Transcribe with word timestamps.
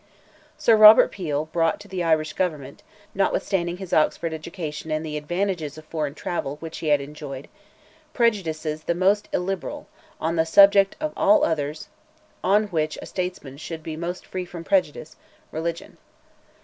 Sir 0.57 0.75
Robert 0.75 1.11
Peel 1.11 1.45
brought 1.45 1.79
to 1.81 1.87
the 1.87 2.03
Irish 2.03 2.33
government, 2.33 2.81
notwithstanding 3.13 3.77
his 3.77 3.93
Oxford 3.93 4.33
education 4.33 4.89
and 4.89 5.05
the 5.05 5.15
advantages 5.15 5.77
of 5.77 5.85
foreign 5.85 6.15
travel 6.15 6.55
which 6.55 6.79
he 6.79 6.87
had 6.87 6.99
enjoyed, 6.99 7.47
prejudices 8.11 8.81
the 8.85 8.95
most 8.95 9.29
illiberal, 9.31 9.85
on 10.19 10.37
the 10.37 10.45
subject 10.47 10.95
of 10.99 11.13
all 11.15 11.43
others 11.43 11.87
on 12.43 12.63
which 12.69 12.97
a 12.99 13.05
statesman 13.05 13.57
should 13.57 13.83
be 13.83 13.95
most 13.95 14.25
free 14.25 14.43
from 14.43 14.63
prejudice—religion. 14.63 15.97